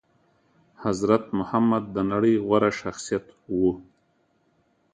[0.83, 3.25] حضرت محمد د نړي غوره شخصيت
[3.57, 3.71] وو